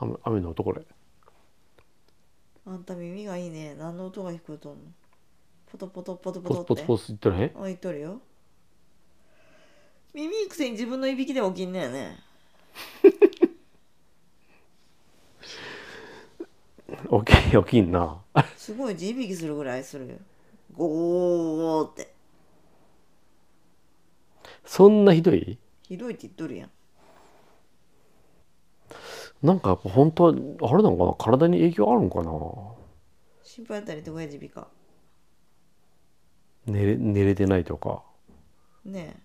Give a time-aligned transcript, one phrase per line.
[0.00, 0.82] うん雨雨の音これ。
[2.66, 3.74] あんた耳がいいね。
[3.74, 4.78] 何の音が聞こえとんの？
[5.70, 6.82] ポトポトポトポポトって。
[6.82, 7.62] ツポツポツ言ってらへん？
[7.62, 8.20] あ言っとるよ。
[10.14, 12.18] 耳くせに自分のいびきで起きんねやね。
[17.26, 18.22] 起き起きんな。
[18.56, 20.14] すごい地いびきするぐらいするよ。
[20.74, 22.12] ゴーって。
[24.64, 25.58] そんなひどい？
[25.82, 26.70] ひどいって言っとるやん
[29.42, 31.14] なんかやっぱ本当はあれなのかな？
[31.14, 32.30] 体に影響あるのかな？
[33.42, 34.68] 心配やったりとかや耳鼻科
[36.66, 38.02] 寝れ寝れてないとか。
[38.84, 39.22] ね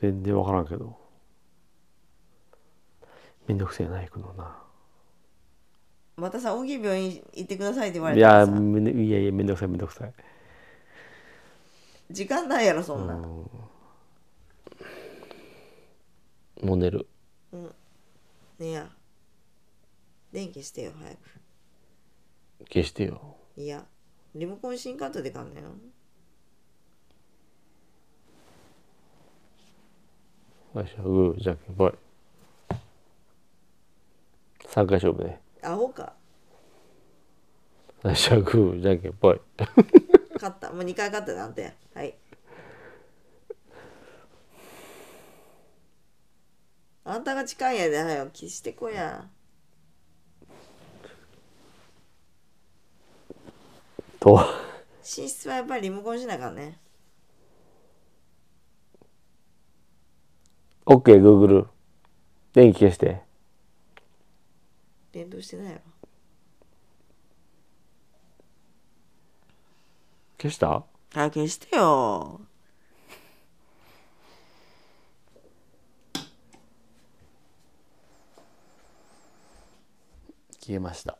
[0.00, 0.98] 全然わからんけど。
[3.46, 4.56] めんどくせえな行くのな。
[6.18, 8.52] えまたさ大きい病院行ってくださいって言われいたらさ。
[8.52, 10.12] やめんどいやいやめんどくさいめんどくさい。
[12.10, 13.48] 時間ないやろそんな、も
[16.62, 17.06] う寝る。
[17.52, 17.58] ね
[18.60, 18.88] えや
[20.36, 21.18] 電気してよ早く。
[22.68, 23.38] 消してよ。
[23.56, 23.86] いや
[24.34, 25.68] リモコン新カットでかんねよ。
[30.74, 31.92] よいしょグーじゃんけんぽい
[34.68, 35.40] 3回勝負ね。
[35.62, 36.12] アホか。
[38.02, 39.40] 最初はグーじゃんけんぽい
[40.34, 40.70] 勝った。
[40.70, 41.72] もう2回勝ったなんて。
[41.94, 42.14] はい。
[47.04, 49.30] あんたが近いんやで早よ消してこや
[54.26, 54.44] と。
[54.98, 56.80] 寝室はやっぱりリモコンしなあかんね。
[60.84, 61.66] OK グーグル
[62.52, 63.22] 電気消して。
[65.12, 65.80] 連動してないやろ。
[70.38, 70.84] 消した？
[71.12, 72.40] 早く消してよ。
[80.60, 81.16] 消えました